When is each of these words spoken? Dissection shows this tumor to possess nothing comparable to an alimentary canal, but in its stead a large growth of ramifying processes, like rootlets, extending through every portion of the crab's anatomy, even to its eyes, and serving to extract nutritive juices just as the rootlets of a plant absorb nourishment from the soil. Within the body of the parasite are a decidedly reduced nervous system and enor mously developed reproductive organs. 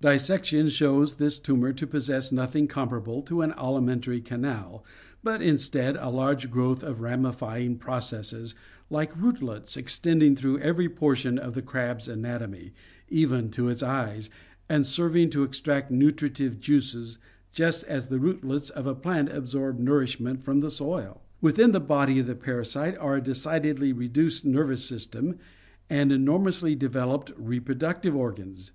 Dissection 0.00 0.70
shows 0.70 1.14
this 1.14 1.38
tumor 1.38 1.72
to 1.74 1.86
possess 1.86 2.32
nothing 2.32 2.66
comparable 2.66 3.22
to 3.22 3.42
an 3.42 3.52
alimentary 3.52 4.20
canal, 4.20 4.84
but 5.22 5.40
in 5.40 5.54
its 5.54 5.62
stead 5.66 5.94
a 6.00 6.10
large 6.10 6.50
growth 6.50 6.82
of 6.82 7.00
ramifying 7.00 7.76
processes, 7.78 8.56
like 8.90 9.16
rootlets, 9.16 9.76
extending 9.76 10.34
through 10.34 10.58
every 10.58 10.88
portion 10.88 11.38
of 11.38 11.54
the 11.54 11.62
crab's 11.62 12.08
anatomy, 12.08 12.74
even 13.08 13.48
to 13.52 13.68
its 13.68 13.84
eyes, 13.84 14.28
and 14.68 14.84
serving 14.84 15.30
to 15.30 15.44
extract 15.44 15.92
nutritive 15.92 16.58
juices 16.58 17.18
just 17.52 17.84
as 17.84 18.08
the 18.08 18.18
rootlets 18.18 18.70
of 18.70 18.88
a 18.88 18.96
plant 18.96 19.30
absorb 19.30 19.78
nourishment 19.78 20.42
from 20.42 20.58
the 20.58 20.72
soil. 20.72 21.22
Within 21.40 21.70
the 21.70 21.78
body 21.78 22.18
of 22.18 22.26
the 22.26 22.34
parasite 22.34 22.98
are 22.98 23.14
a 23.18 23.22
decidedly 23.22 23.92
reduced 23.92 24.44
nervous 24.44 24.84
system 24.84 25.36
and 25.88 26.10
enor 26.10 26.42
mously 26.42 26.76
developed 26.76 27.30
reproductive 27.38 28.16
organs. 28.16 28.72